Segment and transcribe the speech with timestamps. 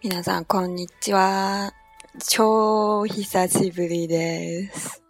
[0.00, 1.72] 皆さん、こんにちは。
[2.28, 5.02] 超久しぶりです。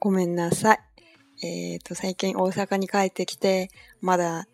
[0.00, 0.80] ごめんなさい。
[1.46, 3.70] えっ、と、最近大阪に帰ってきて、
[4.00, 4.48] まだ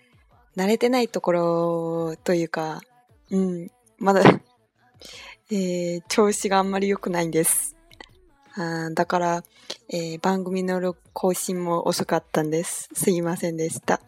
[0.59, 2.83] 慣れてないところというか、
[3.31, 4.23] うん、まだ、
[5.51, 7.80] えー調子があんまり良くないんです。
[8.57, 9.45] あだから、
[9.89, 12.89] えー番組の更新も遅かったんです。
[12.93, 14.01] すいませんでした。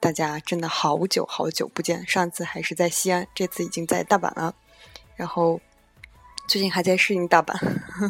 [0.00, 4.54] 大家真的好久好久不见，上次还是在西安，这次已经在大阪了。
[5.16, 5.60] 然后
[6.48, 7.54] 最近还在适应大阪，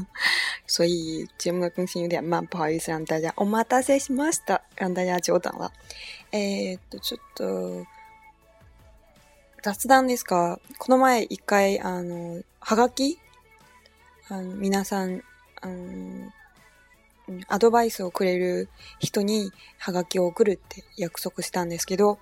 [0.68, 5.73] 所以节目的更新有点慢，不好意思让大家お待たせしました，让大家久等了。
[6.30, 7.87] えーっとちょっと
[9.62, 10.60] 雑談ですか？
[10.78, 13.18] この前一回あのはがき？
[14.28, 15.24] あの皆さん
[17.48, 18.68] アドバイスをくれる
[18.98, 22.18] 人にハガキを送るって約束したんですけど、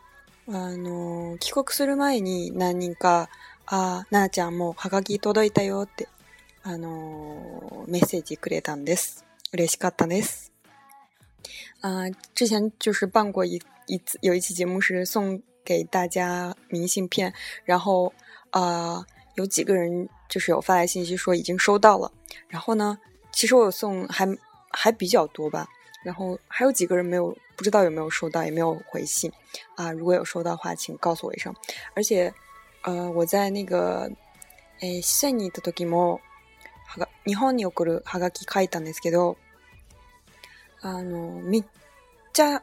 [0.48, 3.28] あの、帰国する前に何人か、
[3.66, 6.08] あ、なあちゃんもうハガキ届いたよって、
[6.62, 9.24] あの、メッセージくれたんです。
[9.52, 10.52] 嬉しかったです。
[11.80, 17.32] 啊、之前就是办过一一次，有一期节目是送给大家明信片，
[17.64, 18.12] 然后
[18.50, 22.12] 啊、有几个人就是有发来信息说已经收到了，
[22.48, 22.98] 然后呢，
[23.32, 24.26] 其实我有送还
[24.70, 25.66] 还比较多吧，
[26.02, 29.32] 然后还有几个人没有，不知道有没有收到，也没有回信
[29.76, 29.92] 啊。
[29.92, 31.54] 如果有收到的话，请告诉我一声。
[31.94, 32.32] 而且，
[32.82, 34.10] 呃，我在那个，
[34.80, 36.20] えー、四川に行った時も、
[36.86, 39.36] はが日本に送るハガキ書いたんですけど、
[40.80, 41.64] あの、めっ
[42.32, 42.62] ちゃ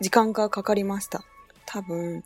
[0.00, 1.24] 時間がかかりました。
[1.64, 2.24] 多分、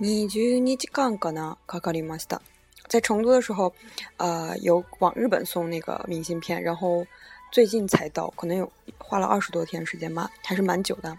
[0.00, 2.42] 20日間かな、かかりました。
[2.87, 3.73] 在成都的时候，
[4.17, 7.05] 呃，有往日本送那个明信片，然后
[7.51, 11.17] 最近才到，可能有花了二十多天时间吧，还是蛮久的。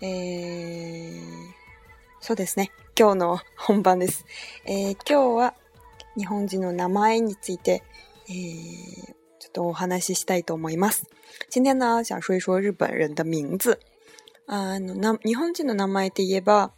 [0.00, 1.52] えー、
[2.20, 2.70] そうですね。
[2.94, 4.24] 今日の本番です。
[4.66, 5.54] えー今日は
[6.16, 7.82] 日本人の名前について、
[8.28, 11.06] えーちょっとお話ししたいと思います。
[11.50, 13.78] 今天呢，想说一说日本人的名字。
[14.46, 16.72] あのな日本人の名前って言えば、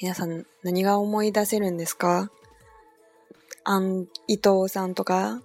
[0.00, 2.30] 皆さん何が思い出せるんですか
[3.65, 5.41] あん伊藤さんとか、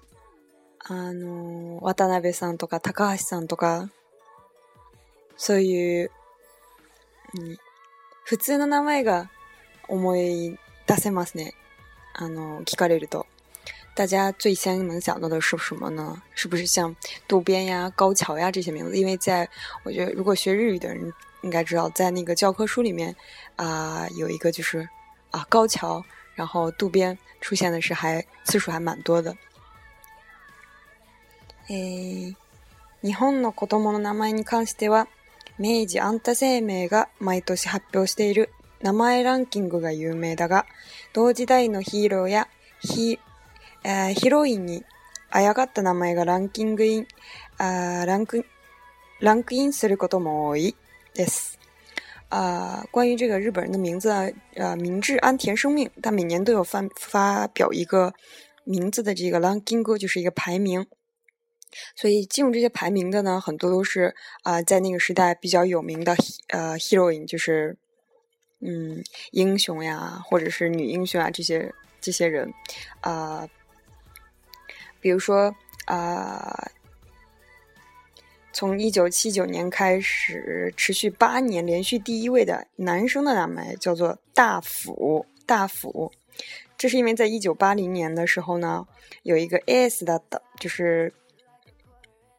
[0.78, 3.90] あの、渡辺さんとか、高橋さんとか、
[5.36, 6.10] そういう、
[7.34, 7.58] うん
[8.22, 9.28] 普通の名前が
[9.88, 11.54] 思い出せますね。
[12.14, 13.26] あの、聞かれると。
[13.96, 16.22] 大家最先能想到的是什么呢？
[16.36, 16.94] 是不是像
[17.26, 18.96] 渡边呀、高桥呀这些名字？
[18.96, 19.48] 因为在
[19.82, 23.16] 我觉得，如果学日语的人应该知道，在那个教科书里面
[23.56, 24.88] 啊、有一个就是
[25.32, 26.04] 啊高桥，
[26.34, 29.36] 然后渡边出现的是还次数还蛮多的。
[31.68, 32.34] えー
[33.02, 35.08] 日本の子供の名前に関しては、
[35.58, 38.50] 明治安田生命が毎年発表している
[38.82, 40.66] 名前ランキングが有名だが、
[41.14, 42.48] 同時代のヒーローや
[42.80, 43.18] ヒ,、
[43.84, 44.84] えーヒロインに
[45.30, 47.06] あやがった名前がランキングイン、
[47.56, 48.44] あランク、
[49.20, 50.76] ランクインすることも多い
[51.14, 51.59] です。
[52.30, 58.14] 啊、关于这个日本人的名字啊，呃，明治安田生命，他每年都有发发表一个
[58.64, 60.86] 名字的这个 ranking，就是一个排名。
[61.94, 66.16] 所以进入这些排名的呢，很多都是啊、在那个时代比较有名的
[66.48, 67.76] 呃 heroine，就是
[68.60, 69.02] 嗯
[69.32, 72.52] 英雄呀，或者是女英雄啊这些这些人
[73.00, 73.48] 啊、
[75.00, 75.54] 比如说
[75.86, 76.70] 啊、
[78.52, 86.10] 从一九七九年开始，持续八年连续第一位的男生的名前叫做大辅，大辅。
[86.76, 88.86] 这是因为在一九八零年的时候呢，
[89.22, 91.12] 有一个 S 的的，就是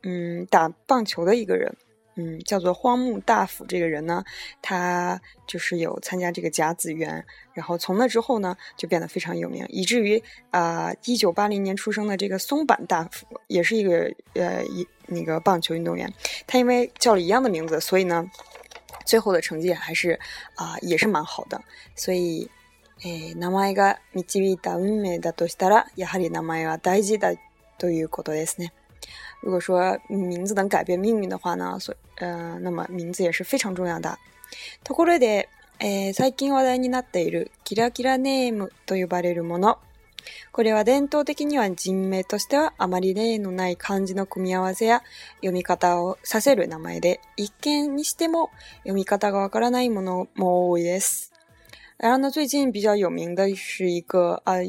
[0.03, 1.71] 嗯打棒球的一个人，
[2.15, 3.63] 嗯叫做荒木大辅。
[3.65, 4.23] 这个人呢，
[4.61, 7.23] 他就是有参加这个甲子园，
[7.53, 16.11] 然后从那之后呢，就变得非常有名，以至于啊，一九八零年出生的这个松坂大辅也是一个呃一那个棒球运动员，
[16.47, 18.25] 他因为叫了一样的名字，所以呢，
[19.05, 20.19] 最后的成绩还是
[20.55, 21.61] 啊、也是蛮好的。
[21.95, 22.49] 所以，
[23.03, 27.35] 诶，名前が導いた運命だとしたら、やはり名前は大事だ
[27.77, 28.71] ということですね。
[29.41, 34.17] 如果说名字能改变命运的话呢，所呃，那么名字也是非常重要的。
[34.83, 35.47] ところで、
[35.79, 39.79] 诶，最近話題になっているキラキラネームと呼ばれるもの。
[40.51, 45.03] これは伝統的には人名としてはあまり例のない漢字の組み合わせや
[45.35, 51.31] 読み方をさせる名前で、一見にしても読み方がわからないものも多いです。
[51.97, 54.65] 然后呢，最近比较有名的是一个呃，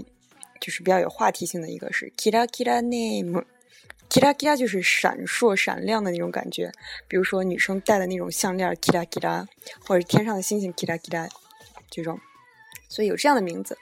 [0.61, 3.45] 就是比较有话题性的一个是 kira kira name。
[4.11, 6.71] ，kira 就是闪烁、闪亮的那种感觉。
[7.09, 9.47] 比如说女生戴的那种项链，kira，
[9.87, 11.01] 或者天上的星星，kira，
[11.91, 12.21] 这种。
[12.92, 13.78] 所以有这样的名字，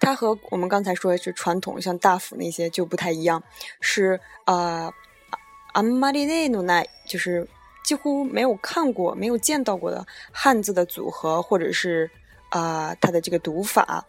[0.00, 3.40] 它和我们刚才说的是传统像大府那些就不太一样，
[3.80, 4.92] 是啊，
[5.74, 7.46] あんまり例のない，就是
[7.84, 12.10] 几乎没有看过、没有见到过的汉字的组合，或者是
[12.48, 14.04] 啊它的这个读法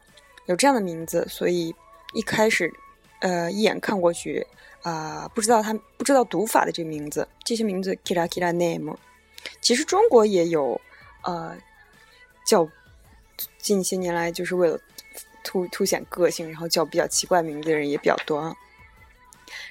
[0.47, 1.73] 有这样的名字，所以
[2.13, 2.73] 一开始
[3.19, 4.45] 呃一眼看过去
[4.81, 8.97] 啊不知道它不知道读法的这个名字，这些名字 kira kira name，
[9.61, 10.81] 其实中国也有
[11.23, 11.55] 呃
[12.45, 12.67] 叫。
[13.64, 14.78] 近些年来，就是为了
[15.42, 18.54] 凸凸显个性，然后叫比较奇怪名字的人也比较多。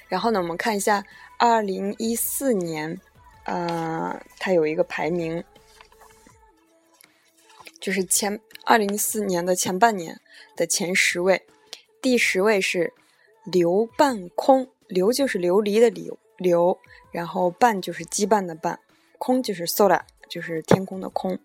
[0.08, 1.06] 然后呢，我们看一下
[1.38, 3.00] 二零一四年，
[3.46, 5.44] 呃，它有一个排名，
[7.80, 10.20] 就是前二零一四年的前半年
[10.56, 11.46] 的前十位，
[12.02, 12.96] 第十位是
[13.44, 16.80] 刘半空，刘就是琉璃的刘，刘，
[17.12, 18.78] 然后半就是羁绊的绊，
[19.20, 21.38] 空就是 sola，就是天空的空。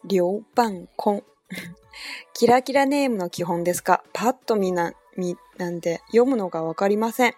[0.00, 1.22] 刘半空。
[2.34, 7.34] キラキラネームの基本ですが、パッと見な、見なんで読むのがわかりません。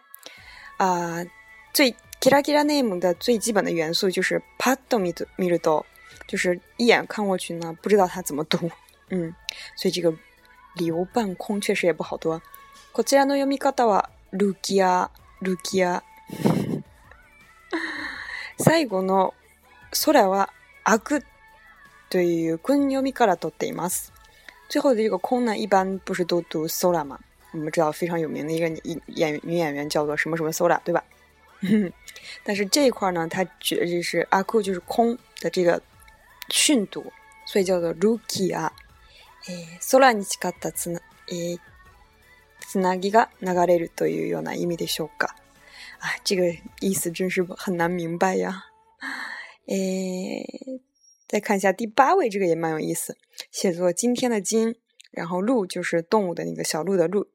[0.79, 1.27] 啊，
[1.73, 5.87] 最キラキラネーム的最基本的元素就是パッと見る見ると，
[6.27, 8.71] 就是一眼看过去呢，不知道它怎么读。
[9.11, 9.35] 嗯，
[9.77, 10.13] 所以这个
[10.77, 12.41] 流半空确实也不好读。
[12.93, 15.11] こちらの読み方はルキア、
[15.41, 16.03] ルキア。
[18.59, 19.33] 最後の
[20.05, 20.51] 空は
[20.85, 21.25] アク
[22.10, 23.90] 对于昆尤米卡拉都得吗？
[24.68, 27.20] 最后的这个空呢，一般不是都读 sola 吗？
[27.52, 28.68] 我们知道非常有名的一个
[29.08, 31.04] 演女演员叫做什么什么 sola，对吧？
[32.44, 35.82] 但是这一块呢，它举的就是阿库就是空的这个
[36.50, 37.12] 训读，
[37.46, 38.72] 所以叫做 ruki 啊。
[39.48, 41.00] 诶，sola に近ったつな
[41.30, 41.60] 诶
[42.60, 45.28] つなぎが流れるというような意味でしょうか？
[46.00, 46.52] 啊，这个
[46.82, 48.66] 意思真是很难明白呀。
[49.68, 50.82] 诶。
[51.31, 53.17] 再看一下第八位，这个也蛮有意思，
[53.53, 54.75] 写作今天的今，
[55.13, 57.29] 然后鹿就是动物的那个小鹿的鹿。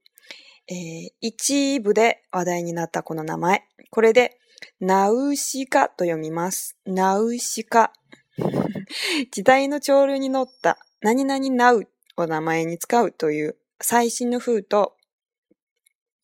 [0.67, 4.37] え、一部で話題になったこの名前、これで
[4.81, 6.75] ナウシカと読みます。
[6.85, 7.93] ナウシカ。
[9.31, 11.87] 時代の潮流に乗った何々ナウ
[12.17, 14.97] を名前に使うという最新の風と、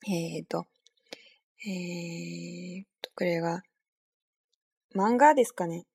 [0.09, 0.67] えっ、ー、と、
[1.65, 3.63] えー、と、これが
[4.94, 5.85] 漫画ですかね。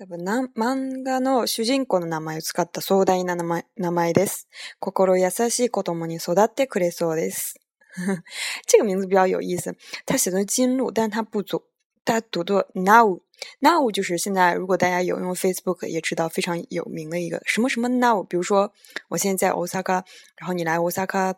[0.00, 4.48] 多分な、漫画の主人公の名前を使った壮大な名前名前です。
[4.78, 7.60] 心優しい子供に育ってくれそうです。
[8.66, 9.76] 这个名字比较有意思，
[10.06, 11.64] 它写的金鹿，但它不读，
[12.02, 13.20] 它读作 now。
[13.58, 18.24] now 就是现在，如果大家有用 Facebook 也知道非常有名的一个什么什么 now。
[18.24, 18.72] 比如说，
[19.08, 20.02] 我现在在 Osaka，
[20.36, 21.34] 然后你来 Osaka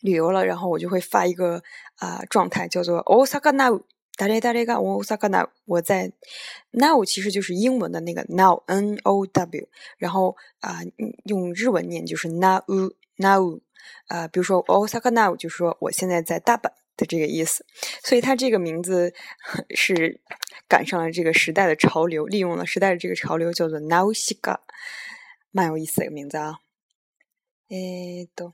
[0.00, 1.56] 旅游了，然后我就会发一个
[1.96, 3.82] 啊、呃、状态，叫做 Osaka now。
[4.15, 6.11] 大雷大雷嘎，我萨卡那我在
[6.71, 10.85] now 其实就是英文的那个 now n o w，然后啊、呃、
[11.23, 12.61] 用日文念就是 now
[13.15, 13.59] now
[14.07, 17.65] 啊、呃，比如说 Osaka now 就是说我现在在大阪的这个意思，
[18.03, 19.13] 所以它这个名字
[19.73, 20.19] 是
[20.67, 24.57] 赶上了这个时代的潮流，利用了时代的这个潮流，叫做 Nausicaa，
[25.51, 26.59] 蛮有意思的一个名字啊。
[27.69, 28.53] えー、っと、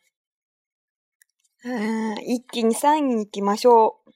[1.64, 4.12] うん、一気に3位に行きましょう。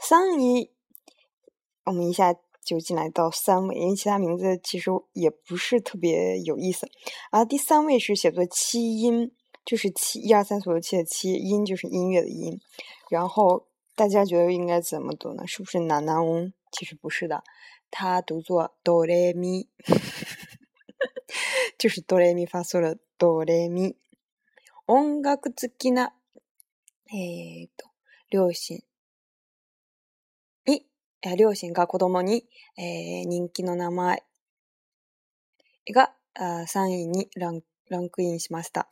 [0.00, 0.70] 3位
[1.88, 2.34] 我们一下
[2.64, 6.88] 就进来到三位，因为其他名字其实也不是特别有意思。
[7.30, 9.30] 啊，第三位是写作七音，
[9.64, 12.58] 就是七一二三四五六七的七音，就是音乐的音。
[13.10, 15.46] 然后大家觉得应该怎么读呢？
[15.46, 16.52] 是不是南南翁？
[16.72, 17.44] 其实不是的，
[17.90, 19.68] 它读作哆来咪，
[21.78, 23.96] 就是哆来咪发嗦了哆来咪。
[24.86, 26.12] 音楽好きな
[27.06, 27.90] えっと
[28.28, 28.82] 両親。
[31.37, 32.45] 両親が子供に、
[32.77, 34.23] えー、人気の名前
[35.93, 38.89] が3位にランクインしました。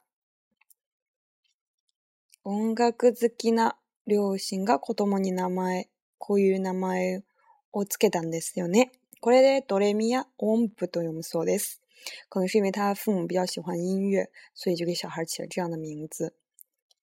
[2.43, 7.23] 音楽好きな両親が子供に名前、こういう名前
[7.71, 8.91] をつけたんですよね。
[9.19, 11.81] これでドレミや音符と読むそうです。
[12.29, 16.35] 可能是因为他父母比较喜欢音乐，所以就给小孩起了这样的名字。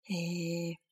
[0.09, 0.84] えー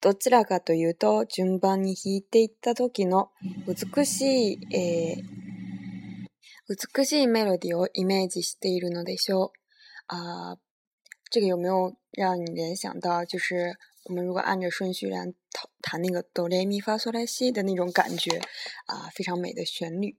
[0.00, 3.30] どちらかというと、順番に弾いていった時の
[3.66, 5.24] 美しい、えー、
[6.94, 10.14] 美しいメロディをイメージしているのでしょう。
[10.14, 10.56] 啊，
[11.30, 15.34] 这个有没有让你联想到，就是我们如果按着顺序来弹
[15.82, 18.38] 弹那个哆来咪发嗦来西的那种感觉
[18.86, 20.16] 啊，非常美的旋律。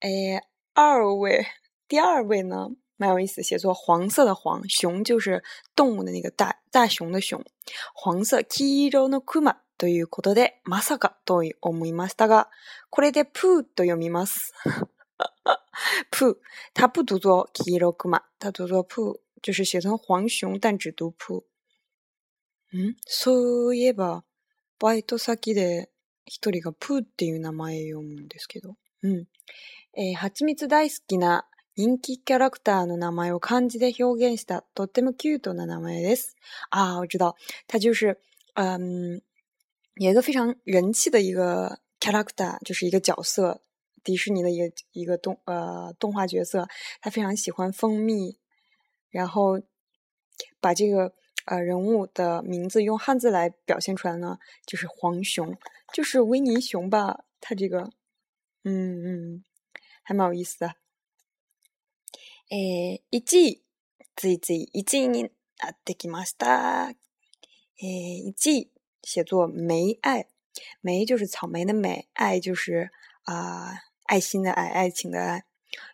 [0.00, 0.40] 诶，
[0.74, 1.46] 二位，
[1.88, 2.68] 第二位呢？
[2.98, 5.42] 蛮有意思，写作黄色的黄，熊就是
[5.74, 7.42] 动物的那个大大熊的熊，
[7.94, 8.42] 黄色。
[8.42, 12.48] kiro no kuma ということで、まさかと思いましたが、
[12.88, 14.54] これでプーと読みます。
[16.10, 16.36] プー。
[16.74, 19.20] 它不读作黄色クマ，它读作プー。
[19.42, 22.88] 就是写成黄熊，但只读プー。
[22.90, 24.24] んそういえば、
[24.78, 25.90] バイト先で
[26.24, 28.76] 一人がプーっていう名前読むんですけど。
[29.02, 29.26] うん。
[29.94, 31.46] えー、蜂蜜大好きな
[31.77, 36.35] 人気キャラクターの名前を漢字で表現したとってもキュートな名前です。
[36.69, 37.35] 啊，我知道，
[37.67, 38.19] 它就是，
[38.55, 39.21] 嗯，
[39.95, 43.61] 有一个非常人气的一个 character，就是一个角色，
[44.03, 46.67] 迪士尼的一个一个动呃动画角色，
[46.99, 48.37] 他非常喜欢蜂蜜，
[49.09, 49.61] 然后
[50.59, 51.13] 把这个
[51.45, 55.57] 呃人物的名字用汉字来表现出来呢，就是黄熊，
[55.93, 57.89] 就是维尼熊吧，他这个，
[58.65, 59.43] 嗯嗯，
[60.03, 60.75] 还蛮有意思的。
[62.50, 63.62] えー、1位、
[64.14, 65.28] ついつい1位にな
[65.72, 66.90] ってきました。
[66.90, 68.70] えー、1位
[69.02, 70.26] 写作梅愛，
[70.82, 72.90] 梅就是草莓的梅，愛就是
[73.24, 75.44] 啊、呃愛心的愛、愛情的愛。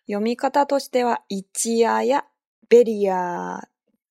[0.07, 2.25] 読み方としては、イチアや
[2.69, 3.67] ベリア、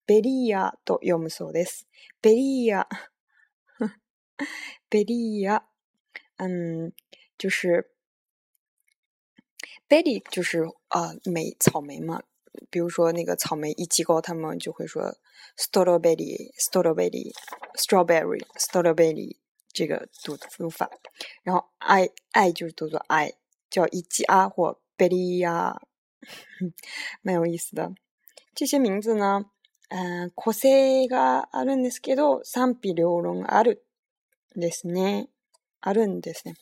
[0.07, 1.87] ベリアと読むそうです。
[2.21, 2.89] ベリア、
[4.91, 5.63] ベリア，
[6.39, 6.93] 嗯，
[7.39, 7.89] 就是
[9.89, 12.23] ベリ就是呃莓草莓嘛，
[12.70, 15.16] 比如说那个草莓一机构，他们就会说
[15.58, 17.32] strawberry strawberry
[17.76, 19.38] strawberry strawberry
[19.72, 20.90] 这个读读法，
[21.44, 23.34] 然后爱爱就是读作爱，
[23.70, 25.80] 叫一季啊或贝利亚，
[27.22, 27.94] 蛮有意思的。
[28.56, 29.46] 这些名字呢，
[29.90, 33.86] 嗯、個性があるんですけど、賛否両論ある
[34.56, 35.30] んですね。
[35.82, 36.56] あるんですね。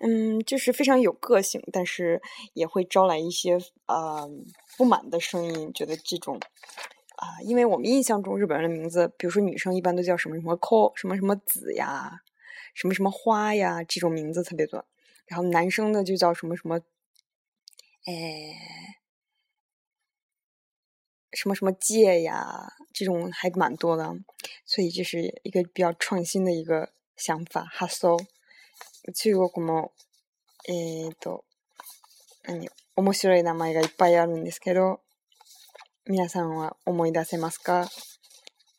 [0.00, 2.20] 嗯，就是非常有个性，但是
[2.54, 4.28] 也会招来一些呃
[4.76, 6.40] 不满的声音，觉得这种
[7.16, 12.20] 啊、因为我们印象中日本人的名字，比如说女生一般都叫什么什么 ko 什么什么子呀，
[12.74, 14.84] 什么什么花呀，这种名字特别多。
[15.26, 16.80] 然后男生呢就叫什么什么，
[18.04, 18.12] 哎，
[21.32, 24.12] 什么什么介呀，这种还蛮多的。
[24.66, 27.66] 所以这是一个比较创新的一个想法。
[27.78, 28.18] 発想。
[29.11, 29.91] 中国も、
[30.67, 31.43] えっ、と、
[32.45, 35.01] 何、面白い名前がいっぱいあるんですけど、
[36.05, 37.87] 皆さんは思い出せますか？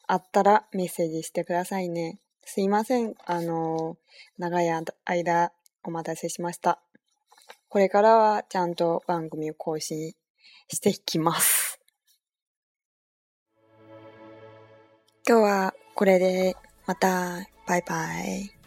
[0.07, 2.19] あったらメッセージしてくださいね。
[2.45, 3.15] すいません。
[3.27, 3.97] あの、
[4.39, 4.69] 長い
[5.05, 5.53] 間
[5.85, 6.83] お待たせしました。
[7.69, 10.13] これからはちゃんと番組を更新
[10.69, 11.81] していきます。
[15.27, 16.57] 今日はこれで
[16.87, 18.60] またバイバイ。